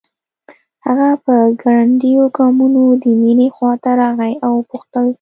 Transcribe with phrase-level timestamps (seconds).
[0.85, 5.05] هغه په ګړنديو ګامونو د مينې خواته راغی او وپوښتل